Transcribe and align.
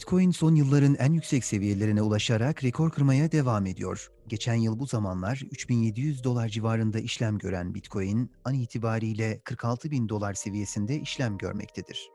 Bitcoin 0.00 0.30
son 0.30 0.54
yılların 0.54 0.94
en 0.94 1.12
yüksek 1.12 1.44
seviyelerine 1.44 2.02
ulaşarak 2.02 2.64
rekor 2.64 2.90
kırmaya 2.90 3.32
devam 3.32 3.66
ediyor. 3.66 4.10
Geçen 4.28 4.54
yıl 4.54 4.78
bu 4.78 4.86
zamanlar 4.86 5.42
3700 5.50 6.24
dolar 6.24 6.48
civarında 6.48 6.98
işlem 6.98 7.38
gören 7.38 7.74
Bitcoin 7.74 8.30
an 8.44 8.54
itibariyle 8.54 9.40
46 9.44 9.90
bin 9.90 10.08
dolar 10.08 10.34
seviyesinde 10.34 11.00
işlem 11.00 11.38
görmektedir. 11.38 12.10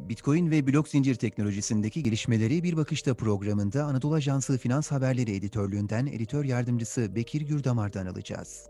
Bitcoin 0.00 0.50
ve 0.50 0.66
blok 0.66 0.88
zincir 0.88 1.14
teknolojisindeki 1.14 2.02
gelişmeleri 2.02 2.62
bir 2.62 2.76
bakışta 2.76 3.14
programında 3.14 3.84
Anadolu 3.84 4.14
Ajansı 4.14 4.58
Finans 4.58 4.90
Haberleri 4.90 5.36
Editörlüğünden 5.36 6.06
editör 6.06 6.44
yardımcısı 6.44 7.16
Bekir 7.16 7.40
Gürdamar'dan 7.40 8.06
alacağız. 8.06 8.66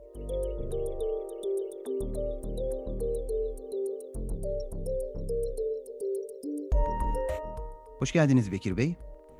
Hoş 8.02 8.12
geldiniz 8.12 8.52
Bekir 8.52 8.76
Bey. 8.76 8.94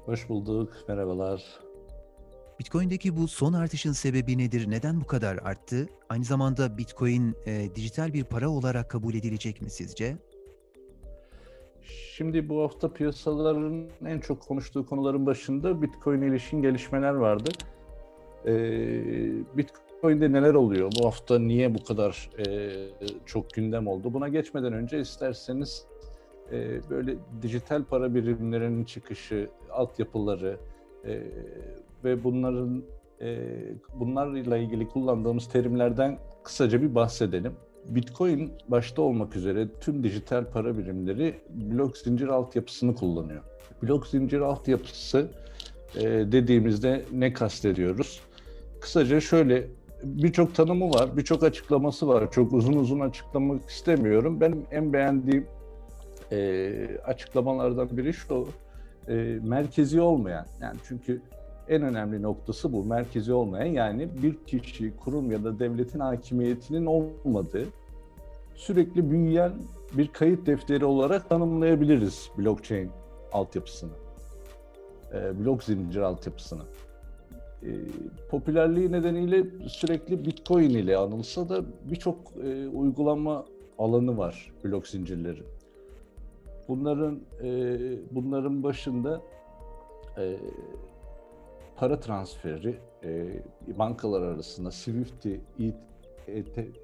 Hoş 0.05 0.29
bulduk, 0.29 0.73
merhabalar. 0.89 1.43
Bitcoin'deki 2.61 3.17
bu 3.17 3.29
son 3.29 3.53
artışın 3.53 3.93
sebebi 3.93 4.39
nedir? 4.39 4.71
Neden 4.71 5.01
bu 5.01 5.07
kadar 5.07 5.37
arttı? 5.37 5.89
Aynı 6.09 6.25
zamanda 6.25 6.79
Bitcoin 6.79 7.35
e, 7.47 7.75
dijital 7.75 8.13
bir 8.13 8.25
para 8.25 8.51
olarak 8.51 8.91
kabul 8.91 9.15
edilecek 9.15 9.63
mi 9.63 9.71
sizce? 9.71 10.17
Şimdi 12.17 12.49
bu 12.49 12.63
hafta 12.63 12.93
piyasaların 12.93 13.89
en 14.07 14.21
çok 14.21 14.43
konuştuğu 14.43 14.87
konuların 14.87 15.27
başında 15.27 15.83
Bitcoin'e 15.83 16.27
ilişkin 16.27 16.63
gelişmeler 16.63 17.15
vardı. 17.15 17.51
Ee, 18.47 18.53
Bitcoin'de 19.57 20.33
neler 20.33 20.55
oluyor? 20.55 20.93
Bu 21.01 21.07
hafta 21.07 21.39
niye 21.39 21.75
bu 21.75 21.85
kadar 21.85 22.31
e, 22.39 22.71
çok 23.27 23.51
gündem 23.51 23.87
oldu? 23.87 24.15
Buna 24.15 24.29
geçmeden 24.29 24.73
önce 24.73 25.01
isterseniz 25.01 25.87
e, 26.53 26.91
böyle 26.91 27.15
dijital 27.43 27.85
para 27.85 28.15
birimlerinin 28.15 28.85
çıkışı, 28.85 29.49
altyapıları 29.71 30.57
e, 31.05 31.23
ve 32.05 32.25
bunların 32.25 32.83
e, 33.21 33.39
bunlarla 33.95 34.57
ilgili 34.57 34.89
kullandığımız 34.89 35.49
terimlerden 35.49 36.19
kısaca 36.43 36.83
bir 36.83 36.95
bahsedelim. 36.95 37.53
Bitcoin 37.89 38.53
başta 38.69 39.03
olmak 39.03 39.37
üzere 39.37 39.69
tüm 39.81 40.05
dijital 40.05 40.45
para 40.45 40.79
birimleri 40.79 41.35
blok 41.51 41.97
zincir 41.97 42.29
altyapısını 42.29 42.95
kullanıyor. 42.95 43.43
Blok 43.83 44.07
zincir 44.07 44.41
altyapısı 44.41 45.29
e, 45.97 46.03
dediğimizde 46.05 47.05
ne 47.13 47.33
kastediyoruz? 47.33 48.21
Kısaca 48.81 49.21
şöyle 49.21 49.69
birçok 50.05 50.55
tanımı 50.55 50.91
var, 50.91 51.17
birçok 51.17 51.43
açıklaması 51.43 52.09
var. 52.09 52.31
Çok 52.31 52.53
uzun 52.53 52.73
uzun 52.73 53.01
açıklamak 53.01 53.71
istemiyorum. 53.71 54.41
Benim 54.41 54.67
en 54.71 54.93
beğendiğim 54.93 55.47
e, 56.33 56.99
açıklamalardan 57.05 57.97
biri 57.97 58.13
şu, 58.13 58.49
e, 59.09 59.15
merkezi 59.43 60.01
olmayan, 60.01 60.47
yani 60.61 60.77
çünkü 60.89 61.23
en 61.69 61.83
önemli 61.83 62.23
noktası 62.23 62.73
bu, 62.73 62.85
merkezi 62.85 63.33
olmayan 63.33 63.67
yani 63.67 64.09
bir 64.23 64.35
kişi, 64.47 64.97
kurum 64.97 65.31
ya 65.31 65.45
da 65.45 65.59
devletin 65.59 66.01
hakimiyetinin 66.01 66.87
olmadığı, 66.87 67.67
sürekli 68.55 69.11
büyüyen 69.11 69.53
bir 69.93 70.09
kayıt 70.09 70.47
defteri 70.47 70.85
olarak 70.85 71.29
tanımlayabiliriz 71.29 72.31
blockchain 72.39 72.91
altyapısını, 73.33 73.93
e, 75.15 75.45
blok 75.45 75.65
zincir 75.65 76.01
altyapısını. 76.01 76.63
E, 77.63 77.71
popülerliği 78.31 78.93
nedeniyle 78.93 79.45
sürekli 79.69 80.25
Bitcoin 80.25 80.71
ile 80.71 80.97
anılsa 80.97 81.49
da 81.49 81.65
birçok 81.91 82.17
e, 82.45 82.69
uygulama 82.69 83.45
alanı 83.79 84.19
var 84.19 84.53
blok 84.65 84.89
zincirlerin. 84.89 85.62
Bunların 86.73 87.21
e, 87.43 87.79
bunların 88.11 88.63
başında 88.63 89.23
e, 90.19 90.37
para 91.77 92.01
transferi, 92.01 92.79
e, 93.05 93.43
bankalar 93.79 94.23
arasında 94.23 94.71
SWIFT'i, 94.71 95.41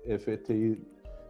EFT'yi 0.06 0.78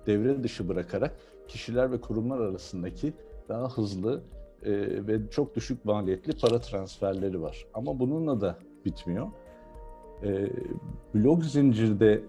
devre 0.06 0.42
dışı 0.42 0.68
bırakarak 0.68 1.16
kişiler 1.48 1.92
ve 1.92 2.00
kurumlar 2.00 2.40
arasındaki 2.40 3.12
daha 3.48 3.68
hızlı 3.68 4.22
e, 4.62 4.72
ve 5.06 5.30
çok 5.30 5.56
düşük 5.56 5.84
maliyetli 5.84 6.32
para 6.40 6.60
transferleri 6.60 7.42
var. 7.42 7.66
Ama 7.74 7.98
bununla 7.98 8.40
da 8.40 8.58
bitmiyor. 8.84 9.26
E, 10.22 10.50
blok 11.14 11.44
zincirde 11.44 12.22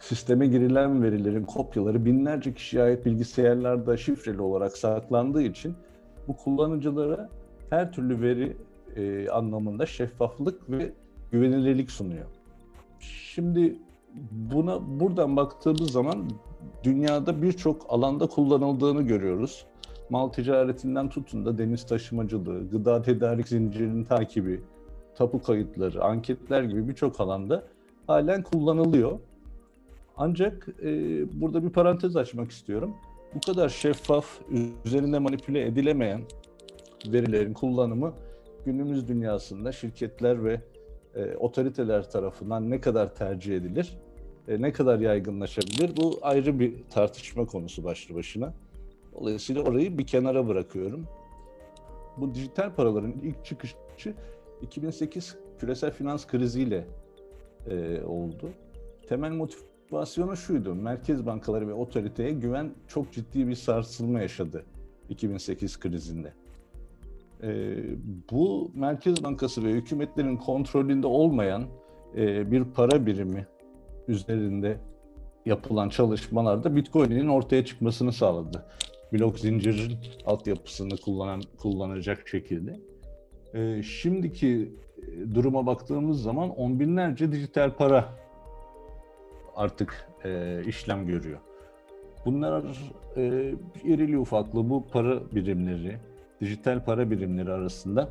sisteme 0.00 0.46
girilen 0.46 1.02
verilerin 1.02 1.44
kopyaları 1.44 2.04
binlerce 2.04 2.54
kişiye 2.54 2.82
ait 2.82 3.06
bilgisayarlarda 3.06 3.96
şifreli 3.96 4.42
olarak 4.42 4.76
saklandığı 4.76 5.42
için 5.42 5.74
bu 6.28 6.36
kullanıcılara 6.36 7.28
her 7.70 7.92
türlü 7.92 8.20
veri 8.20 8.56
e, 8.96 9.28
anlamında 9.28 9.86
şeffaflık 9.86 10.70
ve 10.70 10.92
güvenilirlik 11.30 11.90
sunuyor. 11.90 12.26
Şimdi 13.00 13.78
buna 14.30 15.00
buradan 15.00 15.36
baktığımız 15.36 15.90
zaman 15.90 16.30
dünyada 16.84 17.42
birçok 17.42 17.86
alanda 17.88 18.26
kullanıldığını 18.26 19.02
görüyoruz. 19.02 19.66
Mal 20.10 20.28
ticaretinden 20.28 21.08
tutun 21.08 21.46
da 21.46 21.58
deniz 21.58 21.86
taşımacılığı, 21.86 22.70
gıda 22.70 23.02
tedarik 23.02 23.48
zincirinin 23.48 24.04
takibi, 24.04 24.60
tapu 25.14 25.42
kayıtları, 25.42 26.04
anketler 26.04 26.62
gibi 26.62 26.88
birçok 26.88 27.20
alanda 27.20 27.62
halen 28.06 28.42
kullanılıyor. 28.42 29.18
Ancak 30.16 30.68
e, 30.82 30.90
burada 31.40 31.64
bir 31.64 31.70
parantez 31.70 32.16
açmak 32.16 32.50
istiyorum. 32.50 32.94
Bu 33.34 33.40
kadar 33.40 33.68
şeffaf, 33.68 34.40
üzerinde 34.84 35.18
manipüle 35.18 35.66
edilemeyen 35.66 36.22
verilerin 37.06 37.52
kullanımı 37.52 38.14
günümüz 38.64 39.08
dünyasında 39.08 39.72
şirketler 39.72 40.44
ve 40.44 40.60
e, 41.14 41.36
otoriteler 41.36 42.10
tarafından 42.10 42.70
ne 42.70 42.80
kadar 42.80 43.14
tercih 43.14 43.56
edilir, 43.56 43.98
e, 44.48 44.62
ne 44.62 44.72
kadar 44.72 44.98
yaygınlaşabilir 44.98 45.96
bu 45.96 46.18
ayrı 46.22 46.58
bir 46.60 46.74
tartışma 46.90 47.46
konusu 47.46 47.84
başlı 47.84 48.14
başına. 48.14 48.54
Dolayısıyla 49.20 49.62
orayı 49.62 49.98
bir 49.98 50.06
kenara 50.06 50.48
bırakıyorum. 50.48 51.06
Bu 52.16 52.34
dijital 52.34 52.74
paraların 52.74 53.14
ilk 53.22 53.44
çıkışı 53.44 54.14
2008 54.62 55.36
küresel 55.58 55.90
finans 55.90 56.26
kriziyle 56.26 56.84
e, 57.70 58.02
oldu. 58.02 58.50
Temel 59.08 59.30
motiv 59.30 59.58
motivasyonu 59.86 60.36
şuydu. 60.36 60.74
Merkez 60.74 61.26
bankaları 61.26 61.68
ve 61.68 61.74
otoriteye 61.74 62.30
güven 62.30 62.70
çok 62.88 63.12
ciddi 63.12 63.48
bir 63.48 63.54
sarsılma 63.54 64.20
yaşadı 64.20 64.64
2008 65.08 65.80
krizinde. 65.80 66.32
Ee, 67.42 67.76
bu 68.30 68.70
Merkez 68.74 69.24
Bankası 69.24 69.64
ve 69.64 69.72
hükümetlerin 69.72 70.36
kontrolünde 70.36 71.06
olmayan 71.06 71.64
e, 72.16 72.50
bir 72.50 72.64
para 72.64 73.06
birimi 73.06 73.46
üzerinde 74.08 74.78
yapılan 75.46 75.88
çalışmalarda 75.88 76.76
Bitcoin'in 76.76 77.28
ortaya 77.28 77.64
çıkmasını 77.64 78.12
sağladı. 78.12 78.66
Blok 79.12 79.38
zincirin 79.38 79.98
altyapısını 80.26 80.96
kullanan 80.96 81.42
kullanacak 81.58 82.28
şekilde. 82.28 82.80
Ee, 83.54 83.82
şimdiki 83.82 84.72
e, 84.98 85.34
duruma 85.34 85.66
baktığımız 85.66 86.22
zaman 86.22 86.50
on 86.50 86.80
binlerce 86.80 87.32
dijital 87.32 87.70
para 87.76 88.25
artık 89.56 90.08
e, 90.24 90.62
işlem 90.66 91.06
görüyor. 91.06 91.38
Bunlar 92.26 92.64
e, 93.16 93.54
irili 93.84 94.18
ufaklı 94.18 94.70
bu 94.70 94.86
para 94.92 95.34
birimleri, 95.34 95.96
dijital 96.40 96.84
para 96.84 97.10
birimleri 97.10 97.52
arasında 97.52 98.08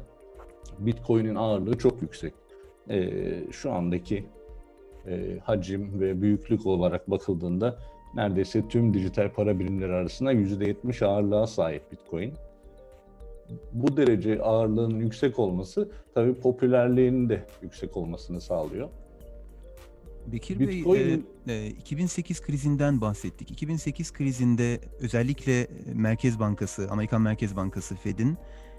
Bitcoin'in 0.80 1.36
ağırlığı 1.36 1.78
çok 1.78 2.02
yüksek. 2.02 2.34
E, 2.90 3.12
şu 3.52 3.72
andaki 3.72 4.26
e, 5.08 5.40
hacim 5.40 6.00
ve 6.00 6.22
büyüklük 6.22 6.66
olarak 6.66 7.12
bakıldığında 7.12 7.78
neredeyse 8.16 8.68
tüm 8.68 8.94
dijital 8.94 9.30
para 9.30 9.60
birimleri 9.60 9.94
arasında 9.94 10.34
%70 10.34 11.06
ağırlığa 11.06 11.48
sahip 11.48 11.92
Bitcoin. 11.92 12.34
Bu 13.74 13.98
derece 13.98 14.42
ağırlığın 14.42 15.00
yüksek 15.00 15.40
olması 15.40 15.90
tabii 16.14 16.34
popülerliğinin 16.34 17.30
de 17.30 17.44
yüksek 17.62 17.98
olmasını 17.98 18.42
sağlıyor. 18.42 18.90
Bekir 20.32 20.60
Bey, 20.60 20.84
e, 21.48 21.68
2008 21.68 22.40
e, 22.40 22.44
krizinden 22.44 23.02
bahsettik. 23.02 23.52
2008 23.52 24.14
krizinde 24.14 24.80
özellikle 25.00 25.68
Merkez 25.94 26.40
Bankası, 26.40 26.88
Amerikan 26.92 27.22
Merkez 27.22 27.56
Bankası 27.56 27.96
Fed'in 27.96 28.38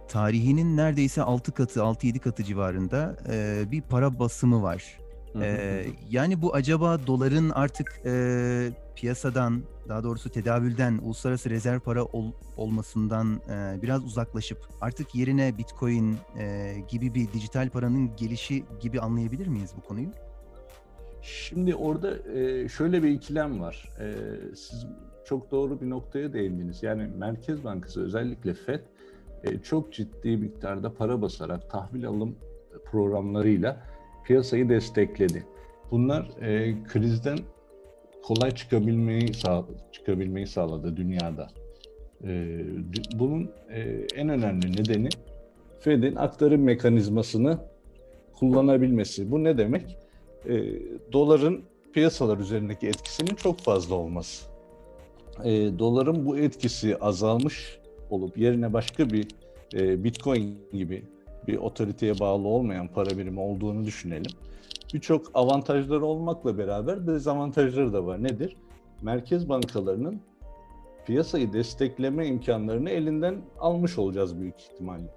tarihinin 0.09 0.77
neredeyse 0.77 1.23
6 1.23 1.53
katı, 1.53 1.81
6-7 1.81 2.19
katı 2.19 2.45
civarında 2.45 3.17
e, 3.31 3.65
bir 3.71 3.83
para 3.83 4.19
basımı 4.19 4.63
var. 4.63 4.99
E, 5.43 5.87
yani 6.11 6.43
bu 6.43 6.55
acaba 6.55 7.07
doların 7.07 7.51
artık 7.51 8.01
e, 8.07 8.71
piyasadan, 8.97 9.63
daha 9.89 10.05
doğrusu 10.05 10.31
tedavülden, 10.31 10.99
uluslararası 11.03 11.51
rezerv 11.51 11.81
para 11.81 12.05
ol, 12.05 12.33
olmasından 12.57 13.41
e, 13.51 13.83
biraz 13.83 14.05
uzaklaşıp 14.05 14.59
artık 14.81 15.15
yerine 15.15 15.59
Bitcoin 15.59 16.17
e, 16.39 16.77
gibi 16.89 17.15
bir 17.15 17.33
dijital 17.33 17.71
paranın 17.71 18.17
gelişi 18.17 18.65
gibi 18.81 19.01
anlayabilir 19.01 19.47
miyiz 19.47 19.71
bu 19.77 19.81
konuyu? 19.81 20.09
Şimdi 21.27 21.75
orada 21.75 22.33
e, 22.33 22.69
şöyle 22.69 23.03
bir 23.03 23.09
ikilem 23.09 23.61
var. 23.61 23.93
E, 24.01 24.15
siz 24.55 24.87
çok 25.25 25.51
doğru 25.51 25.81
bir 25.81 25.91
noktaya 25.91 26.33
değindiniz. 26.33 26.83
Yani 26.83 27.09
Merkez 27.19 27.65
Bankası 27.65 28.05
özellikle 28.05 28.55
FED 28.55 28.81
e, 29.45 29.59
çok 29.59 29.93
ciddi 29.93 30.37
miktarda 30.37 30.95
para 30.95 31.23
basarak 31.23 31.71
tahvil 31.71 32.07
alım 32.07 32.37
programlarıyla 32.91 33.83
piyasayı 34.25 34.69
destekledi. 34.69 35.47
Bunlar 35.91 36.31
krizden 36.89 37.39
kolay 38.23 38.51
çıkabilmeyi 38.51 39.35
sağ, 39.35 39.65
çıkabilmeyi 39.93 40.47
sağladı 40.47 40.97
dünyada. 40.97 41.49
Bunun 43.15 43.51
en 44.15 44.29
önemli 44.29 44.73
nedeni 44.73 45.09
Fed'in 45.81 46.17
aktarım 46.17 46.63
mekanizmasını 46.63 47.59
kullanabilmesi. 48.33 49.31
Bu 49.31 49.45
ne 49.45 49.59
demek? 49.59 50.06
E, 50.49 50.83
doların 51.13 51.63
piyasalar 51.93 52.39
üzerindeki 52.39 52.87
etkisinin 52.89 53.35
çok 53.35 53.59
fazla 53.61 53.95
olması. 53.95 54.47
E, 55.45 55.79
doların 55.79 56.27
bu 56.27 56.39
etkisi 56.39 56.97
azalmış 56.97 57.79
olup 58.11 58.39
yerine 58.39 58.73
başka 58.73 59.11
bir 59.11 59.29
e, 59.75 60.05
Bitcoin 60.05 60.59
gibi 60.73 61.05
bir 61.47 61.57
otoriteye 61.57 62.19
bağlı 62.19 62.49
olmayan 62.49 62.89
para 62.89 63.19
birimi 63.19 63.41
olduğunu 63.41 63.85
düşünelim. 63.85 64.33
Birçok 64.95 65.31
avantajları 65.35 66.05
olmakla 66.05 66.59
beraber 66.59 67.07
dezavantajları 67.07 67.93
da 67.93 68.07
var. 68.07 68.23
Nedir? 68.23 68.57
Merkez 69.03 69.49
bankalarının 69.49 70.21
piyasayı 71.07 71.53
destekleme 71.53 72.27
imkanlarını 72.27 72.91
elinden 72.91 73.37
almış 73.61 73.99
olacağız 73.99 74.41
büyük 74.41 74.61
ihtimalle. 74.61 75.15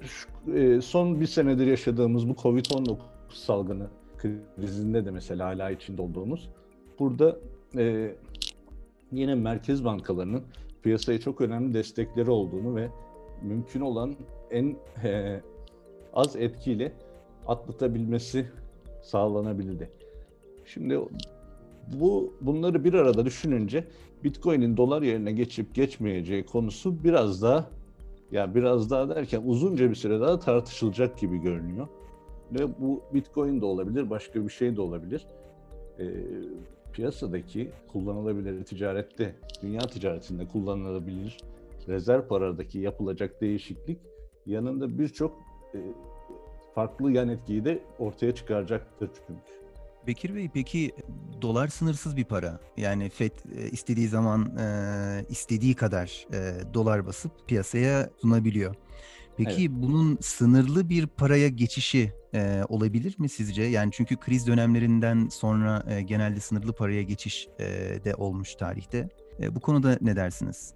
Şu, 0.00 0.52
e, 0.56 0.80
son 0.80 1.20
bir 1.20 1.26
senedir 1.26 1.66
yaşadığımız 1.66 2.28
bu 2.28 2.32
Covid-19 2.32 2.96
salgını 3.28 3.86
krizinde 4.18 5.04
de 5.04 5.10
mesela 5.10 5.46
hala 5.46 5.70
içinde 5.70 6.02
olduğumuz 6.02 6.50
burada 6.98 7.36
e, 7.76 8.14
yine 9.12 9.34
merkez 9.34 9.84
bankalarının 9.84 10.42
piyasaya 10.82 11.20
çok 11.20 11.40
önemli 11.40 11.74
destekleri 11.74 12.30
olduğunu 12.30 12.76
ve 12.76 12.88
mümkün 13.42 13.80
olan 13.80 14.14
en 14.50 14.76
e, 15.04 15.40
az 16.14 16.36
etkiyle 16.36 16.92
atlatabilmesi 17.46 18.46
sağlanabildi. 19.02 19.90
Şimdi 20.64 21.00
bu 22.00 22.34
bunları 22.40 22.84
bir 22.84 22.94
arada 22.94 23.24
düşününce 23.24 23.84
Bitcoin'in 24.24 24.76
dolar 24.76 25.02
yerine 25.02 25.32
geçip 25.32 25.74
geçmeyeceği 25.74 26.46
konusu 26.46 27.04
biraz 27.04 27.42
daha 27.42 27.70
yani 28.32 28.54
biraz 28.54 28.90
daha 28.90 29.08
derken 29.08 29.42
uzunca 29.46 29.90
bir 29.90 29.94
süre 29.94 30.20
daha 30.20 30.38
tartışılacak 30.38 31.18
gibi 31.18 31.38
görünüyor. 31.38 31.88
Ve 32.52 32.80
bu 32.80 33.02
Bitcoin 33.14 33.60
de 33.60 33.64
olabilir, 33.64 34.10
başka 34.10 34.44
bir 34.44 34.50
şey 34.50 34.76
de 34.76 34.80
olabilir. 34.80 35.26
E, 35.98 36.04
piyasadaki 36.92 37.70
kullanılabilir 37.92 38.64
ticarette, 38.64 39.34
dünya 39.62 39.80
ticaretinde 39.80 40.48
kullanılabilir 40.48 41.38
rezerv 41.88 42.28
paradaki 42.28 42.78
yapılacak 42.78 43.40
değişiklik 43.40 43.98
yanında 44.46 44.98
birçok 44.98 45.38
e, 45.74 45.78
farklı 46.74 47.12
yan 47.12 47.28
etkiyi 47.28 47.64
de 47.64 47.82
ortaya 47.98 48.34
çıkaracaktır 48.34 49.10
çünkü. 49.26 49.40
Bekir 50.06 50.34
Bey 50.34 50.50
peki 50.54 50.92
dolar 51.42 51.68
sınırsız 51.68 52.16
bir 52.16 52.24
para. 52.24 52.60
Yani 52.76 53.08
FED 53.08 53.32
e, 53.56 53.70
istediği 53.70 54.08
zaman 54.08 54.56
e, 54.58 55.24
istediği 55.28 55.74
kadar 55.74 56.26
dolar 56.74 57.06
basıp 57.06 57.32
piyasaya 57.48 58.10
sunabiliyor. 58.20 58.74
Peki 59.36 59.60
evet. 59.60 59.70
bunun 59.70 60.18
sınırlı 60.20 60.88
bir 60.88 61.06
paraya 61.06 61.48
geçişi 61.48 62.12
e, 62.36 62.64
olabilir 62.68 63.14
mi 63.18 63.28
sizce? 63.28 63.62
Yani 63.62 63.90
çünkü 63.92 64.16
kriz 64.16 64.46
dönemlerinden 64.46 65.28
sonra 65.28 65.82
e, 65.88 66.02
genelde 66.02 66.40
sınırlı 66.40 66.72
paraya 66.72 67.02
geçiş 67.02 67.48
e, 67.58 67.64
de 68.04 68.14
olmuş 68.14 68.54
tarihte. 68.54 69.08
E, 69.40 69.54
bu 69.54 69.60
konuda 69.60 69.98
ne 70.00 70.16
dersiniz? 70.16 70.74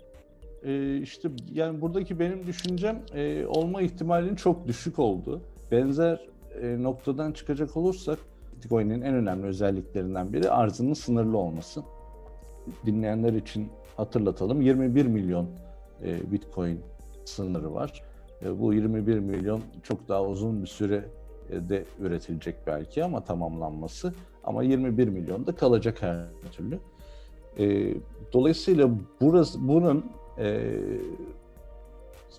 E, 0.63 0.97
işte 0.97 1.29
yani 1.53 1.81
buradaki 1.81 2.19
benim 2.19 2.47
düşüncem 2.47 3.03
e, 3.15 3.47
olma 3.47 3.83
ihtimalinin 3.83 4.35
çok 4.35 4.69
düşük 4.69 4.99
oldu. 4.99 5.43
Benzer 5.71 6.29
e, 6.63 6.83
noktadan 6.83 7.33
çıkacak 7.33 7.77
olursak 7.77 8.19
Bitcoin'in 8.57 9.03
en 9.03 9.15
önemli 9.15 9.47
özelliklerinden 9.47 10.33
biri 10.33 10.51
arzının 10.51 10.95
sınırlı 10.95 11.39
olması. 11.39 11.83
Dinleyenler 12.87 13.33
için 13.33 13.69
hatırlatalım 13.97 14.63
21 14.63 15.07
milyon 15.07 15.51
e, 16.05 16.33
Bitcoin 16.33 16.81
sınırı 17.25 17.75
var. 17.75 18.03
E, 18.45 18.61
bu 18.61 18.75
21 18.75 19.19
milyon 19.19 19.63
çok 19.83 20.09
daha 20.09 20.25
uzun 20.25 20.63
bir 20.63 20.69
süre 20.69 21.05
de 21.53 21.85
üretilecek 21.99 22.57
belki 22.67 23.05
ama 23.05 23.25
tamamlanması 23.25 24.15
ama 24.45 24.63
21 24.63 25.09
milyon 25.09 25.47
da 25.47 25.55
kalacak 25.55 26.03
her 26.03 26.27
türlü. 26.53 26.79
E, 27.59 27.95
dolayısıyla 28.33 28.91
burası 29.21 29.69
bunun 29.69 30.05
e, 30.39 30.77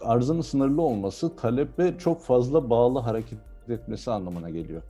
arzının 0.01 0.41
sınırlı 0.41 0.81
olması 0.81 1.35
talebe 1.35 1.97
çok 1.97 2.21
fazla 2.21 2.69
bağlı 2.69 2.99
hareket 2.99 3.39
etmesi 3.69 4.11
anlamına 4.11 4.49
geliyor. 4.49 4.81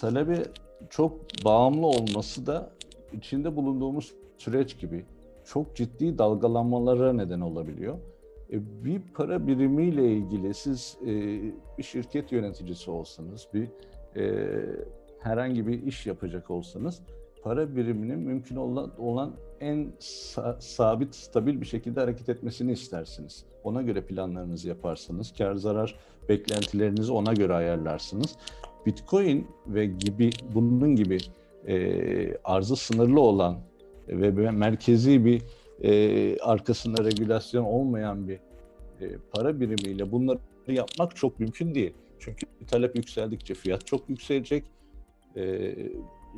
Talebe 0.00 0.42
çok 0.90 1.12
bağımlı 1.44 1.86
olması 1.86 2.46
da 2.46 2.70
içinde 3.12 3.56
bulunduğumuz 3.56 4.14
süreç 4.38 4.78
gibi 4.78 5.04
çok 5.44 5.76
ciddi 5.76 6.18
dalgalanmalara 6.18 7.12
neden 7.12 7.40
olabiliyor. 7.40 7.98
E, 8.52 8.84
bir 8.84 9.00
para 9.14 9.46
birimiyle 9.46 10.12
ilgili 10.12 10.54
siz 10.54 10.98
e, 11.02 11.06
bir 11.78 11.82
şirket 11.82 12.32
yöneticisi 12.32 12.90
olsanız, 12.90 13.48
bir 13.54 13.68
e, 14.16 14.46
herhangi 15.18 15.66
bir 15.66 15.82
iş 15.82 16.06
yapacak 16.06 16.50
olsanız 16.50 17.02
para 17.42 17.76
biriminin 17.76 18.18
mümkün 18.18 18.56
olan, 18.56 18.92
olan 18.98 19.32
en 19.60 19.92
sa- 20.00 20.60
sabit, 20.60 21.14
stabil 21.14 21.60
bir 21.60 21.66
şekilde 21.66 22.00
hareket 22.00 22.28
etmesini 22.28 22.72
istersiniz. 22.72 23.44
Ona 23.64 23.82
göre 23.82 24.02
planlarınızı 24.02 24.68
yaparsınız. 24.68 25.32
Kar 25.38 25.54
zarar 25.54 25.94
beklentilerinizi 26.28 27.12
ona 27.12 27.32
göre 27.32 27.54
ayarlarsınız. 27.54 28.36
Bitcoin 28.86 29.46
ve 29.66 29.86
gibi 29.86 30.30
bunun 30.54 30.96
gibi 30.96 31.18
e, 31.66 32.36
arzı 32.44 32.76
sınırlı 32.76 33.20
olan 33.20 33.58
ve 34.08 34.50
merkezi 34.50 35.24
bir 35.24 35.42
e, 35.80 36.38
arkasında 36.38 37.04
regülasyon 37.04 37.64
olmayan 37.64 38.28
bir 38.28 38.40
e, 39.00 39.16
para 39.32 39.60
birimiyle 39.60 40.12
bunları 40.12 40.38
yapmak 40.68 41.16
çok 41.16 41.40
mümkün 41.40 41.74
değil. 41.74 41.94
Çünkü 42.18 42.46
talep 42.66 42.96
yükseldikçe 42.96 43.54
fiyat 43.54 43.86
çok 43.86 44.10
yükselecek. 44.10 44.64
E, 45.36 45.74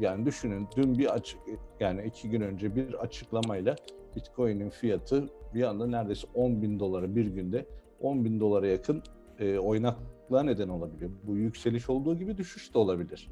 yani 0.00 0.26
düşünün 0.26 0.68
dün 0.76 0.98
bir 0.98 1.14
açık 1.14 1.38
yani 1.80 2.04
iki 2.06 2.30
gün 2.30 2.40
önce 2.40 2.76
bir 2.76 2.94
açıklamayla 2.94 3.76
Bitcoin'in 4.16 4.70
fiyatı 4.70 5.28
bir 5.54 5.62
anda 5.62 5.86
neredeyse 5.86 6.26
10 6.34 6.62
bin 6.62 6.80
dolara 6.80 7.16
bir 7.16 7.26
günde 7.26 7.66
10 8.00 8.24
bin 8.24 8.40
dolara 8.40 8.66
yakın 8.66 9.02
e, 9.38 9.58
oynaklığa 9.58 10.42
neden 10.42 10.68
olabiliyor. 10.68 11.10
Bu 11.22 11.36
yükseliş 11.36 11.90
olduğu 11.90 12.18
gibi 12.18 12.36
düşüş 12.36 12.74
de 12.74 12.78
olabilir. 12.78 13.28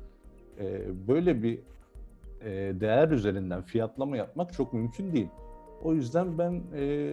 E, 0.61 0.83
böyle 1.09 1.43
bir 1.43 1.59
e, 2.41 2.51
değer 2.81 3.09
üzerinden 3.09 3.63
fiyatlama 3.63 4.17
yapmak 4.17 4.53
çok 4.53 4.73
mümkün 4.73 5.13
değil. 5.13 5.29
O 5.83 5.95
yüzden 5.95 6.39
ben 6.39 6.63
e, 6.77 7.13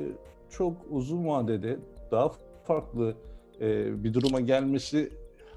çok 0.50 0.78
uzun 0.90 1.28
vadede 1.28 1.80
daha 2.12 2.32
farklı 2.64 3.16
e, 3.62 4.04
bir 4.04 4.14
duruma 4.14 4.40
gelmesi 4.40 5.14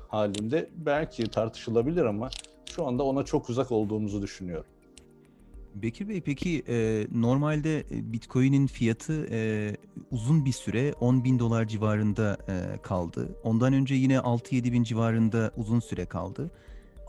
halinde 0.08 0.70
belki 0.76 1.30
tartışılabilir 1.30 2.04
ama 2.04 2.30
şu 2.74 2.86
anda 2.86 3.02
ona 3.02 3.24
çok 3.24 3.50
uzak 3.50 3.72
olduğumuzu 3.72 4.22
düşünüyorum. 4.22 4.66
Bekir 5.74 6.08
Bey 6.08 6.20
peki 6.20 6.62
e, 6.68 7.06
normalde 7.12 7.84
Bitcoin'in 7.90 8.66
fiyatı 8.66 9.26
e, 9.30 9.70
uzun 10.10 10.44
bir 10.44 10.52
süre 10.52 10.92
10 11.00 11.24
bin 11.24 11.38
dolar 11.38 11.68
civarında 11.68 12.38
e, 12.48 12.82
kaldı. 12.82 13.38
Ondan 13.44 13.72
önce 13.72 13.94
yine 13.94 14.16
6-7 14.16 14.72
bin 14.72 14.82
civarında 14.82 15.52
uzun 15.56 15.80
süre 15.80 16.06
kaldı. 16.06 16.50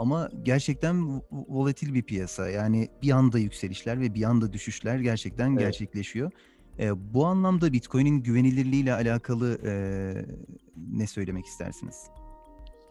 Ama 0.01 0.29
gerçekten 0.43 1.21
volatil 1.31 1.93
bir 1.93 2.03
piyasa. 2.03 2.49
Yani 2.49 2.87
bir 3.01 3.11
anda 3.11 3.39
yükselişler 3.39 4.01
ve 4.01 4.13
bir 4.13 4.23
anda 4.23 4.53
düşüşler 4.53 4.99
gerçekten 4.99 5.49
evet. 5.49 5.59
gerçekleşiyor. 5.59 6.31
E, 6.79 7.13
bu 7.13 7.25
anlamda 7.25 7.73
Bitcoin'in 7.73 8.23
güvenilirliğiyle 8.23 8.93
alakalı 8.93 9.57
e, 9.65 9.73
ne 10.91 11.07
söylemek 11.07 11.45
istersiniz? 11.45 12.09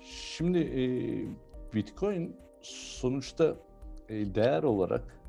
Şimdi 0.01 0.59
e, 0.59 0.83
Bitcoin 1.75 2.37
sonuçta 2.63 3.57
e, 4.09 4.35
değer 4.35 4.63
olarak, 4.63 5.21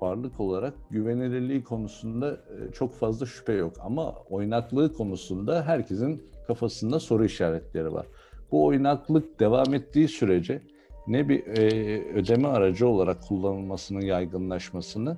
varlık 0.00 0.40
olarak 0.40 0.74
güvenilirliği 0.90 1.64
konusunda 1.64 2.32
e, 2.32 2.72
çok 2.72 2.94
fazla 2.94 3.26
şüphe 3.26 3.52
yok. 3.52 3.76
Ama 3.80 4.14
oynaklığı 4.30 4.92
konusunda 4.92 5.66
herkesin 5.66 6.22
kafasında 6.46 7.00
soru 7.00 7.24
işaretleri 7.24 7.92
var. 7.92 8.06
Bu 8.50 8.66
oynaklık 8.66 9.40
devam 9.40 9.74
ettiği 9.74 10.08
sürece 10.08 10.71
ne 11.06 11.28
bir 11.28 11.46
e, 11.46 12.02
ödeme 12.14 12.48
aracı 12.48 12.88
olarak 12.88 13.22
kullanılmasının 13.28 14.00
yaygınlaşmasını 14.00 15.16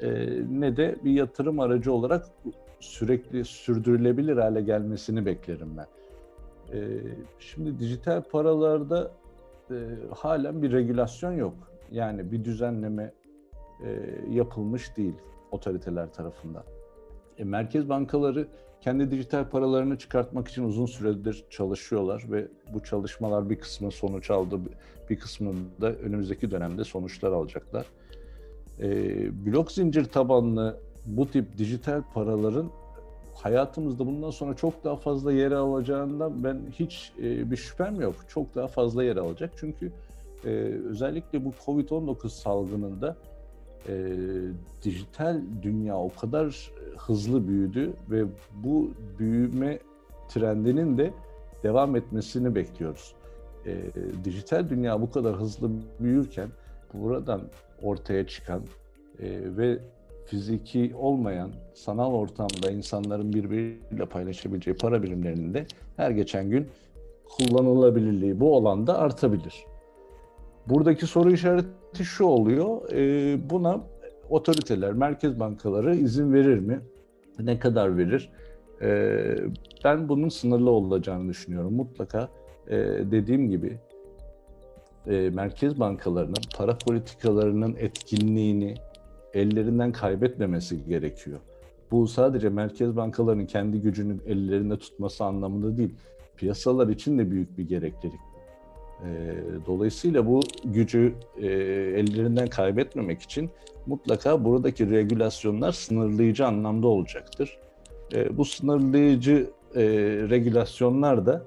e, 0.00 0.08
ne 0.50 0.76
de 0.76 0.96
bir 1.04 1.10
yatırım 1.10 1.60
aracı 1.60 1.92
olarak 1.92 2.26
sürekli 2.80 3.44
sürdürülebilir 3.44 4.36
hale 4.36 4.62
gelmesini 4.62 5.26
beklerim 5.26 5.76
ben. 5.76 5.86
E, 6.76 7.00
şimdi 7.38 7.78
dijital 7.78 8.22
paralarda 8.22 9.10
e, 9.70 9.74
halen 10.14 10.62
bir 10.62 10.72
regülasyon 10.72 11.32
yok. 11.32 11.54
Yani 11.90 12.32
bir 12.32 12.44
düzenleme 12.44 13.12
e, 13.84 14.14
yapılmış 14.30 14.96
değil 14.96 15.14
otoriteler 15.50 16.12
tarafından. 16.12 16.64
E, 17.38 17.44
merkez 17.44 17.88
bankaları 17.88 18.48
kendi 18.80 19.10
dijital 19.10 19.48
paralarını 19.48 19.98
çıkartmak 19.98 20.48
için 20.48 20.64
uzun 20.64 20.86
süredir 20.86 21.44
çalışıyorlar 21.50 22.24
ve 22.30 22.48
bu 22.72 22.82
çalışmalar 22.82 23.50
bir 23.50 23.56
kısmı 23.58 23.90
sonuç 23.90 24.30
aldı, 24.30 24.60
bir 25.10 25.18
kısmı 25.18 25.54
da 25.80 25.92
önümüzdeki 25.92 26.50
dönemde 26.50 26.84
sonuçlar 26.84 27.32
alacaklar. 27.32 27.86
E, 28.80 28.86
blok 29.46 29.72
zincir 29.72 30.04
tabanlı 30.04 30.80
bu 31.06 31.30
tip 31.30 31.58
dijital 31.58 32.02
paraların 32.14 32.70
hayatımızda 33.34 34.06
bundan 34.06 34.30
sonra 34.30 34.56
çok 34.56 34.84
daha 34.84 34.96
fazla 34.96 35.32
yer 35.32 35.52
alacağından 35.52 36.44
ben 36.44 36.60
hiç 36.72 37.12
e, 37.18 37.50
bir 37.50 37.56
şüphem 37.56 38.00
yok. 38.00 38.14
Çok 38.28 38.54
daha 38.54 38.68
fazla 38.68 39.04
yer 39.04 39.16
alacak 39.16 39.52
çünkü 39.56 39.92
e, 40.44 40.48
özellikle 40.88 41.44
bu 41.44 41.52
Covid-19 41.66 42.28
salgınında 42.28 43.16
e, 43.88 44.14
dijital 44.82 45.40
dünya 45.62 45.98
o 45.98 46.10
kadar 46.20 46.70
hızlı 46.96 47.48
büyüdü 47.48 47.92
ve 48.10 48.24
bu 48.64 48.90
büyüme 49.18 49.78
trendinin 50.28 50.98
de 50.98 51.10
devam 51.62 51.96
etmesini 51.96 52.54
bekliyoruz. 52.54 53.14
E, 53.66 53.76
dijital 54.24 54.68
dünya 54.68 55.00
bu 55.00 55.10
kadar 55.10 55.36
hızlı 55.36 55.70
büyürken 56.00 56.48
buradan 56.94 57.40
ortaya 57.82 58.26
çıkan 58.26 58.62
e, 59.20 59.56
ve 59.56 59.78
fiziki 60.26 60.92
olmayan 60.98 61.50
sanal 61.74 62.12
ortamda 62.12 62.70
insanların 62.70 63.32
birbiriyle 63.32 64.06
paylaşabileceği 64.10 64.76
para 64.76 65.02
birimlerinin 65.02 65.54
de 65.54 65.66
her 65.96 66.10
geçen 66.10 66.50
gün 66.50 66.68
kullanılabilirliği 67.38 68.40
bu 68.40 68.56
olanda 68.56 68.98
artabilir. 68.98 69.64
Buradaki 70.66 71.06
soru 71.06 71.32
işareti 71.32 71.68
şu 72.04 72.24
oluyor, 72.24 72.92
e, 72.92 73.50
buna 73.50 73.80
otoriteler, 74.30 74.92
merkez 74.92 75.40
bankaları 75.40 75.96
izin 75.96 76.32
verir 76.32 76.58
mi? 76.58 76.80
Ne 77.38 77.58
kadar 77.58 77.98
verir? 77.98 78.30
E, 78.82 79.20
ben 79.84 80.08
bunun 80.08 80.28
sınırlı 80.28 80.70
olacağını 80.70 81.28
düşünüyorum. 81.28 81.74
Mutlaka 81.74 82.28
e, 82.68 82.76
dediğim 83.10 83.50
gibi 83.50 83.78
e, 85.06 85.30
merkez 85.30 85.80
bankalarının 85.80 86.42
para 86.56 86.78
politikalarının 86.78 87.76
etkinliğini 87.78 88.74
ellerinden 89.34 89.92
kaybetmemesi 89.92 90.84
gerekiyor. 90.84 91.38
Bu 91.90 92.06
sadece 92.06 92.48
merkez 92.48 92.96
bankalarının 92.96 93.46
kendi 93.46 93.80
gücünü 93.80 94.16
ellerinde 94.26 94.78
tutması 94.78 95.24
anlamında 95.24 95.76
değil. 95.76 95.94
Piyasalar 96.36 96.88
için 96.88 97.18
de 97.18 97.30
büyük 97.30 97.58
bir 97.58 97.68
gereklilik. 97.68 98.20
E, 99.04 99.08
dolayısıyla 99.66 100.26
bu 100.26 100.40
gücü 100.64 101.14
e, 101.36 101.46
ellerinden 101.96 102.46
kaybetmemek 102.46 103.22
için 103.22 103.50
mutlaka 103.86 104.44
buradaki 104.44 104.90
regülasyonlar 104.90 105.72
sınırlayıcı 105.72 106.46
anlamda 106.46 106.88
olacaktır. 106.88 107.58
E, 108.14 108.36
bu 108.36 108.44
sınırlayıcı 108.44 109.50
e, 109.74 109.82
regülasyonlar 110.30 111.26
da 111.26 111.44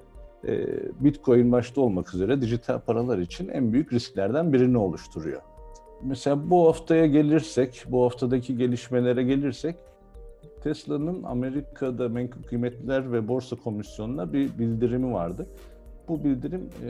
e, 0.47 0.67
Bitcoin 0.99 1.51
başta 1.51 1.81
olmak 1.81 2.13
üzere 2.13 2.41
dijital 2.41 2.79
paralar 2.79 3.17
için 3.17 3.47
en 3.47 3.73
büyük 3.73 3.93
risklerden 3.93 4.53
birini 4.53 4.77
oluşturuyor. 4.77 5.41
Mesela 6.03 6.49
bu 6.49 6.67
haftaya 6.67 7.05
gelirsek, 7.05 7.83
bu 7.87 8.05
haftadaki 8.05 8.57
gelişmelere 8.57 9.23
gelirsek 9.23 9.75
Tesla'nın 10.63 11.23
Amerika'da 11.23 12.09
Menkul 12.09 12.43
Kıymetliler 12.43 13.11
ve 13.11 13.27
Borsa 13.27 13.55
Komisyonu'na 13.55 14.33
bir 14.33 14.59
bildirimi 14.59 15.13
vardı. 15.13 15.47
Bu 16.07 16.23
bildirim 16.23 16.69
e, 16.85 16.87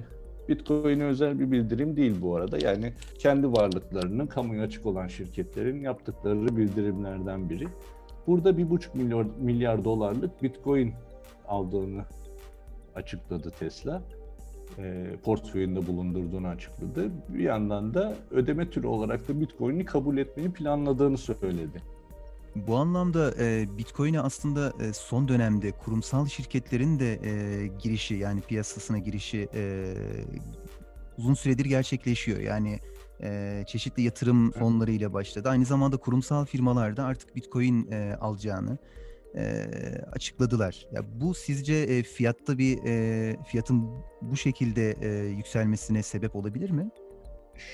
Bitcoin'e 0.50 1.03
özel 1.03 1.39
bir 1.39 1.51
bildirim 1.51 1.96
değil 1.96 2.15
bu 2.22 2.36
arada. 2.36 2.58
Yani 2.58 2.94
kendi 3.20 3.51
varlıklarının 3.51 4.27
kamuya 4.27 4.63
açık 4.63 4.86
olan 4.86 5.08
şirketlerin 5.08 5.82
yaptıkları 5.82 6.58
bildirimlerden 6.58 7.50
biri. 7.50 7.68
Burada 8.27 8.58
bir 8.58 8.70
buçuk 8.70 8.96
milyar, 8.96 9.25
milyar 9.39 9.86
dolarlık 9.86 10.44
Bitcoin 10.44 10.94
aldığını 11.48 12.01
açıkladı 12.96 13.51
Tesla. 13.60 14.01
E, 14.77 15.08
portföyünde 15.24 15.88
bulundurduğunu 15.88 16.48
açıkladı. 16.48 17.12
Bir 17.29 17.44
yandan 17.44 17.94
da 17.94 18.15
ödeme 18.32 18.70
türü 18.70 18.88
olarak 18.88 19.27
da 19.27 19.41
Bitcoin'i 19.41 19.86
kabul 19.86 20.18
etmeyi 20.18 20.51
planladığını 20.51 21.18
söyledi. 21.18 21.82
Bu 22.56 22.75
anlamda 22.75 23.34
e, 23.39 23.77
Bitcoin'e 23.77 24.20
aslında 24.22 24.74
e, 24.84 24.94
son 24.94 25.27
dönemde 25.27 25.72
kurumsal 25.72 26.27
şirketlerin 26.27 27.00
de 27.00 27.13
e, 27.13 27.68
girişi 27.68 28.15
yani 28.15 28.41
piyasasına 28.41 28.98
girişi 28.98 29.48
e, 29.53 29.94
uzun 31.18 31.34
süredir 31.34 31.65
gerçekleşiyor. 31.65 32.39
Yani 32.39 32.79
e, 33.24 33.63
çeşitli 33.68 34.03
yatırım 34.03 34.51
fonları 34.51 34.91
ile 34.91 35.13
başladı. 35.13 35.50
Aynı 35.50 35.65
zamanda 35.65 35.98
kurumsal 35.98 36.46
firmalar 36.46 36.98
da 36.98 37.03
artık 37.03 37.36
Bitcoin 37.36 37.91
e, 37.91 38.15
alacağını 38.22 38.77
e, 39.36 39.65
açıkladılar. 40.12 40.88
Ya 40.91 41.01
bu 41.22 41.34
sizce 41.34 41.74
e, 41.74 42.03
fiyatta 42.03 42.58
bir 42.58 42.79
e, 42.86 43.36
fiyatın 43.48 43.89
bu 44.22 44.38
şekilde 44.38 44.96
e, 45.01 45.25
yükselmesine 45.27 46.03
sebep 46.03 46.36
olabilir 46.36 46.70
mi? 46.70 46.89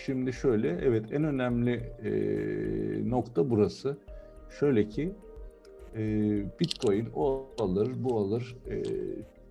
Şimdi 0.06 0.34
şöyle, 0.34 0.68
evet 0.70 1.06
en 1.12 1.24
önemli 1.24 1.72
e, 2.04 3.10
nokta 3.10 3.50
burası. 3.50 3.98
Şöyle 4.50 4.90
ki 4.90 5.12
e, 5.96 6.02
Bitcoin 6.60 7.08
o 7.16 7.46
alır, 7.60 7.92
bu 8.04 8.18
alır. 8.18 8.56
E, 8.70 8.84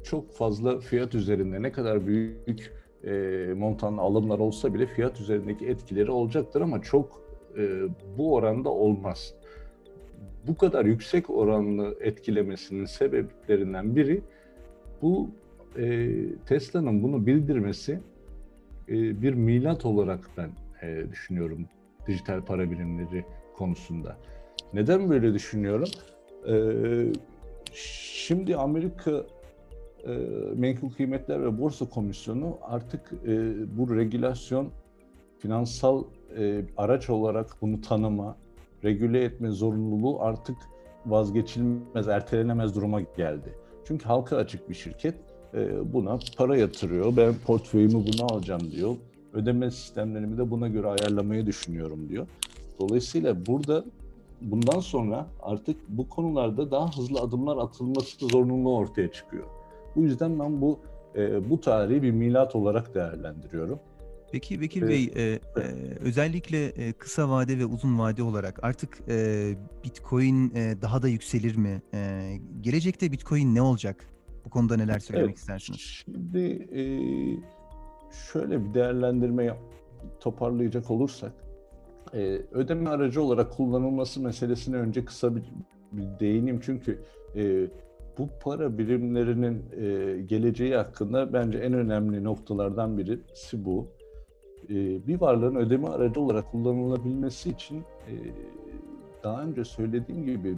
çok 0.05 0.33
fazla 0.33 0.81
fiyat 0.81 1.15
üzerinde 1.15 1.63
ne 1.63 1.73
kadar 1.73 2.07
büyük 2.07 2.73
e, 3.05 3.13
montanlı 3.57 4.01
alımlar 4.01 4.39
olsa 4.39 4.75
bile 4.75 4.87
fiyat 4.87 5.21
üzerindeki 5.21 5.67
etkileri 5.67 6.11
olacaktır 6.11 6.61
ama 6.61 6.83
çok 6.83 7.23
e, 7.59 7.83
bu 8.19 8.35
oranda 8.35 8.71
olmaz. 8.71 9.35
Bu 10.47 10.57
kadar 10.57 10.85
yüksek 10.85 11.31
oranlı 11.31 11.97
etkilemesinin 12.01 12.85
sebeplerinden 12.85 13.97
biri 13.97 14.23
bu 15.03 15.31
e, 15.79 16.11
Tesla'nın 16.47 17.03
bunu 17.03 17.27
bildirmesi 17.27 18.01
e, 18.89 19.23
bir 19.23 19.35
milat 19.35 19.85
olarak 19.87 20.31
ben 20.37 20.51
e, 20.83 21.11
düşünüyorum 21.13 21.67
dijital 22.07 22.43
para 22.45 22.71
birimleri 22.71 23.25
konusunda. 23.57 24.17
Neden 24.73 25.11
böyle 25.11 25.35
düşünüyorum? 25.35 25.89
Ee, 26.49 27.13
şimdi 27.73 28.57
Amerika 28.57 29.25
e, 30.07 30.11
Menkul 30.55 30.91
Kıymetler 30.91 31.43
ve 31.43 31.61
Borsa 31.61 31.89
Komisyonu 31.89 32.59
artık 32.63 33.13
e, 33.27 33.55
bu 33.79 33.97
regülasyon 33.97 34.69
finansal 35.39 36.05
e, 36.39 36.65
araç 36.77 37.11
olarak 37.11 37.57
bunu 37.63 37.81
tanıma, 37.81 38.37
regüle 38.85 39.25
etme 39.25 39.51
zorunluluğu 39.51 40.23
artık 40.23 40.57
vazgeçilmez, 41.07 42.09
ertelenemez 42.09 42.77
duruma 42.77 43.01
geldi. 43.01 43.55
Çünkü 43.85 44.05
halka 44.05 44.37
açık 44.37 44.69
bir 44.69 44.75
şirket 44.75 45.15
e, 45.55 45.93
buna 45.93 46.19
para 46.37 46.57
yatırıyor. 46.57 47.17
Ben 47.17 47.35
portföyümü 47.47 47.93
buna 47.95 48.27
alacağım 48.27 48.71
diyor. 48.71 48.97
Ödeme 49.33 49.71
sistemlerimi 49.71 50.39
de 50.39 50.51
buna 50.51 50.69
göre 50.69 50.87
ayarlamayı 50.87 51.47
düşünüyorum 51.47 52.09
diyor. 52.09 52.27
Dolayısıyla 52.81 53.47
burada 53.47 53.85
bundan 54.51 54.81
sonra 54.81 55.27
artık 55.43 55.77
bu 55.89 56.09
konularda 56.09 56.71
daha 56.71 56.97
hızlı 56.97 57.21
adımlar 57.21 57.57
atılması 57.57 58.29
zorunluluğu 58.29 58.77
ortaya 58.77 59.13
çıkıyor. 59.13 59.45
Bu 59.97 60.03
yüzden 60.03 60.39
ben 60.41 60.61
bu 60.61 60.79
e, 61.17 61.51
bu 61.51 61.61
tarihi 61.61 62.03
bir 62.03 62.11
milat 62.11 62.57
olarak 62.57 62.95
değerlendiriyorum. 62.95 63.79
Peki 64.33 64.61
Bekir 64.61 64.83
evet. 64.83 64.91
Bey, 64.91 65.25
e, 65.25 65.33
e, 65.33 65.41
özellikle 66.01 66.67
e, 66.67 66.93
kısa 66.93 67.31
vade 67.31 67.59
ve 67.59 67.65
uzun 67.67 67.99
vade 67.99 68.23
olarak 68.23 68.65
artık 68.65 68.99
e, 69.09 69.49
Bitcoin 69.85 70.55
e, 70.55 70.83
daha 70.83 71.03
da 71.03 71.09
yükselir 71.09 71.57
mi? 71.57 71.83
E, 71.95 72.31
gelecekte 72.61 73.13
Bitcoin 73.13 73.55
ne 73.55 73.63
olacak? 73.63 74.09
Bu 74.45 74.51
konuda 74.51 74.77
neler 74.77 74.99
söylemek 74.99 75.29
evet. 75.29 75.39
istersiniz? 75.39 75.81
Şimdi 75.81 76.69
e, 76.73 76.83
şöyle 78.33 78.65
bir 78.65 78.75
değerlendirme 78.75 79.57
toparlayacak 80.21 80.91
olursak, 80.91 81.33
e, 82.15 82.41
ödeme 82.53 82.91
aracı 82.91 83.23
olarak 83.23 83.53
kullanılması 83.53 84.21
meselesine 84.21 84.77
önce 84.77 85.05
kısa 85.05 85.37
bir, 85.37 85.43
bir 85.93 86.21
değineyim 86.21 86.61
çünkü 86.65 87.03
e, 87.37 87.67
bu 88.19 88.29
para 88.43 88.79
birimlerinin 88.79 89.63
e, 89.77 90.21
geleceği 90.23 90.77
hakkında 90.77 91.33
bence 91.33 91.59
en 91.59 91.73
önemli 91.73 92.25
noktalardan 92.25 92.99
birisi 92.99 93.65
bu. 93.65 93.87
E, 94.65 95.07
bir 95.07 95.21
varlığın 95.21 95.57
ödeme 95.57 95.89
aracı 95.89 96.21
olarak 96.21 96.51
kullanılabilmesi 96.51 97.51
için 97.51 97.79
e, 97.79 98.13
daha 99.25 99.43
önce 99.43 99.65
söylediğim 99.65 100.27
gibi 100.27 100.57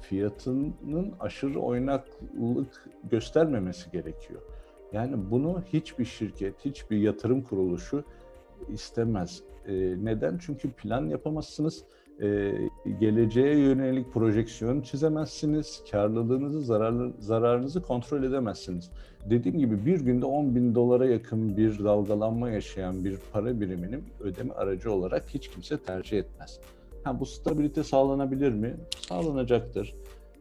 fiyatının 0.00 1.12
aşırı 1.20 1.60
oynaklık 1.60 2.88
göstermemesi 3.10 3.90
gerekiyor. 3.90 4.40
Yani 4.92 5.16
bunu 5.30 5.62
hiçbir 5.72 6.04
şirket, 6.04 6.64
hiçbir 6.64 6.96
yatırım 6.98 7.42
kuruluşu 7.42 8.04
istemez. 8.68 9.42
E, 9.66 9.74
neden? 10.04 10.38
Çünkü 10.38 10.70
plan 10.70 11.06
yapamazsınız. 11.06 11.84
E, 12.22 12.52
geleceğe 13.00 13.58
yönelik 13.58 14.12
projeksiyon 14.12 14.80
çizemezsiniz. 14.80 15.82
Karlılığınızı, 15.90 16.62
zararlı, 16.62 17.12
zararınızı 17.18 17.82
kontrol 17.82 18.22
edemezsiniz. 18.22 18.90
Dediğim 19.30 19.58
gibi 19.58 19.86
bir 19.86 20.00
günde 20.00 20.26
10 20.26 20.54
bin 20.54 20.74
dolara 20.74 21.06
yakın 21.06 21.56
bir 21.56 21.84
dalgalanma 21.84 22.50
yaşayan 22.50 23.04
bir 23.04 23.18
para 23.32 23.60
biriminin 23.60 24.04
ödeme 24.20 24.54
aracı 24.54 24.92
olarak 24.92 25.24
hiç 25.28 25.48
kimse 25.48 25.78
tercih 25.78 26.18
etmez. 26.18 26.60
Ha, 27.04 27.20
bu 27.20 27.26
stabilite 27.26 27.82
sağlanabilir 27.82 28.52
mi? 28.52 28.74
Sağlanacaktır. 29.08 29.94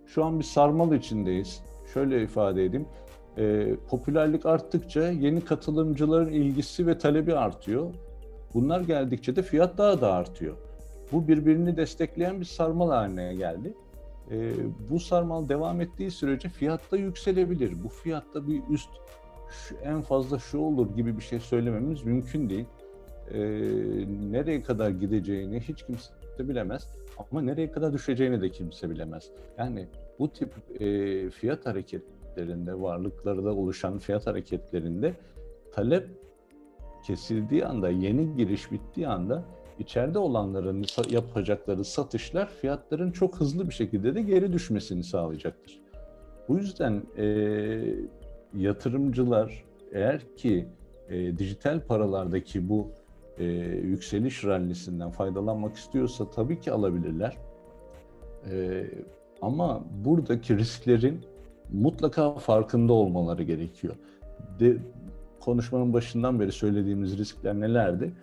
Şu 0.07 0.25
an 0.25 0.39
bir 0.39 0.43
sarmal 0.43 0.93
içindeyiz. 0.93 1.62
Şöyle 1.93 2.24
ifade 2.24 2.65
edeyim. 2.65 2.88
Ee, 3.38 3.75
popülerlik 3.89 4.46
arttıkça 4.46 5.10
yeni 5.10 5.42
katılımcıların 5.42 6.32
ilgisi 6.32 6.88
ve 6.88 6.98
talebi 6.98 7.36
artıyor. 7.36 7.94
Bunlar 8.54 8.82
geldikçe 8.82 9.36
de 9.36 9.42
fiyat 9.42 9.77
daha 9.77 10.01
da 10.01 10.13
artıyor. 10.13 10.56
Bu 11.12 11.27
birbirini 11.27 11.77
destekleyen 11.77 12.39
bir 12.39 12.46
sarmal 12.46 12.89
haline 12.89 13.36
geldi. 13.36 13.74
Ee, 14.32 14.51
bu 14.89 15.00
sarmal 15.00 15.50
devam 15.50 15.82
ettiği 15.82 16.12
sürece 16.12 16.50
fiyatta 16.50 16.98
yükselebilir. 16.98 17.84
Bu 17.84 17.89
fiyatta 17.89 18.48
bir 18.48 18.62
üst 18.70 18.89
şu, 19.50 19.75
en 19.75 20.01
fazla 20.01 20.39
şu 20.39 20.60
olur 20.60 20.96
gibi 20.96 21.18
bir 21.18 21.24
şey 21.24 21.39
söylememiz 21.39 22.04
mümkün 22.04 22.50
değil. 22.50 22.65
Ee, 23.32 23.39
nereye 24.32 24.63
kadar 24.63 24.89
gideceğini 24.89 25.60
hiç 25.60 25.86
kimse 25.86 26.10
bilemez 26.39 26.89
ama 27.32 27.42
nereye 27.42 27.72
kadar 27.72 27.94
düşeceğini 27.94 28.42
de 28.42 28.51
kimse 28.51 28.89
bilemez. 28.89 29.32
Yani 29.58 29.88
bu 30.20 30.32
tip 30.32 30.82
e, 30.82 31.30
fiyat 31.30 31.68
hareketlerinde, 32.36 32.82
varlıklarda 32.82 33.54
oluşan 33.54 33.98
fiyat 33.98 34.27
hareketlerinde 34.27 35.13
talep 35.74 36.10
kesildiği 37.08 37.65
anda, 37.65 37.89
yeni 37.89 38.36
giriş 38.36 38.72
bittiği 38.72 39.08
anda 39.08 39.44
içeride 39.80 40.20
olanların 40.20 40.86
yapacakları 41.10 41.84
satışlar 41.84 42.50
fiyatların 42.50 43.12
çok 43.12 43.39
hızlı 43.39 43.68
bir 43.68 43.74
şekilde 43.74 44.15
de 44.15 44.22
geri 44.22 44.54
düşmesini 44.54 45.04
sağlayacaktır. 45.04 45.80
Bu 46.50 46.58
yüzden 46.58 47.04
e, 47.18 47.25
yatırımcılar 48.54 49.63
eğer 49.92 50.36
ki 50.36 50.65
e, 51.10 51.38
dijital 51.38 51.80
paralardaki 51.80 52.70
bu 52.70 52.92
e, 53.38 53.46
yükseliş 53.84 54.44
rallisinden 54.44 55.12
faydalanmak 55.12 55.75
istiyorsa 55.75 56.30
tabii 56.30 56.60
ki 56.60 56.72
alabilirler. 56.72 57.38
E, 58.51 58.86
ama 59.42 59.84
buradaki 60.06 60.58
risklerin 60.58 61.25
mutlaka 61.74 62.36
farkında 62.36 62.93
olmaları 62.93 63.43
gerekiyor. 63.43 63.95
De, 64.60 64.77
konuşmanın 65.39 65.93
başından 65.93 66.39
beri 66.39 66.51
söylediğimiz 66.51 67.17
riskler 67.17 67.60
nelerdi? 67.60 68.13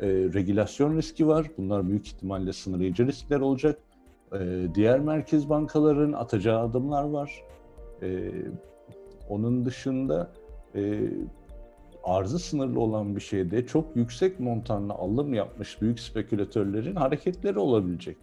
E, 0.00 0.06
regülasyon 0.08 0.96
riski 0.96 1.26
var. 1.26 1.46
Bunlar 1.58 1.88
büyük 1.88 2.06
ihtimalle 2.06 2.52
sınırlayıcı 2.52 3.06
riskler 3.06 3.40
olacak. 3.40 3.78
E, 4.32 4.66
diğer 4.74 5.00
merkez 5.00 5.48
bankaların 5.48 6.12
atacağı 6.12 6.60
adımlar 6.60 7.04
var. 7.04 7.42
E, 8.02 8.30
onun 9.28 9.64
dışında 9.64 10.30
e, 10.74 11.10
arzı 12.04 12.38
sınırlı 12.38 12.80
olan 12.80 13.16
bir 13.16 13.20
şeyde 13.20 13.66
çok 13.66 13.96
yüksek 13.96 14.40
montanlı 14.40 14.92
alım 14.92 15.34
yapmış 15.34 15.82
büyük 15.82 16.00
spekülatörlerin 16.00 16.96
hareketleri 16.96 17.58
olabilecek. 17.58 18.16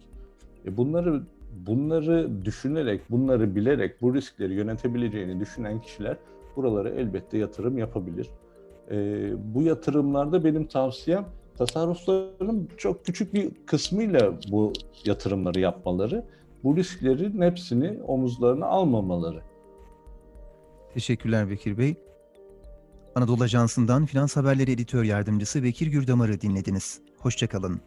E 0.66 0.76
bunları 0.76 1.22
bunları 1.52 2.44
düşünerek, 2.44 3.00
bunları 3.10 3.56
bilerek 3.56 4.02
bu 4.02 4.14
riskleri 4.14 4.54
yönetebileceğini 4.54 5.40
düşünen 5.40 5.80
kişiler 5.80 6.16
buralara 6.56 6.90
elbette 6.90 7.38
yatırım 7.38 7.78
yapabilir. 7.78 8.30
E, 8.90 8.96
bu 9.54 9.62
yatırımlarda 9.62 10.44
benim 10.44 10.66
tavsiyem 10.66 11.26
tasarrufların 11.58 12.68
çok 12.76 13.04
küçük 13.04 13.34
bir 13.34 13.50
kısmıyla 13.66 14.34
bu 14.50 14.72
yatırımları 15.04 15.60
yapmaları, 15.60 16.24
bu 16.64 16.76
risklerin 16.76 17.42
hepsini 17.42 18.02
omuzlarına 18.02 18.66
almamaları. 18.66 19.42
Teşekkürler 20.94 21.50
Bekir 21.50 21.78
Bey. 21.78 21.94
Anadolu 23.14 23.42
Ajansı'ndan 23.42 24.06
Finans 24.06 24.36
Haberleri 24.36 24.70
Editör 24.70 25.04
Yardımcısı 25.04 25.62
Bekir 25.62 25.86
Gürdamar'ı 25.86 26.40
dinlediniz. 26.40 27.00
Hoşçakalın. 27.18 27.80